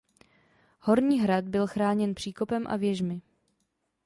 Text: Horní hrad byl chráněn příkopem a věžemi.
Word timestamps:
Horní 0.79 1.19
hrad 1.19 1.45
byl 1.45 1.67
chráněn 1.67 2.15
příkopem 2.15 2.67
a 2.67 2.75
věžemi. 2.75 3.21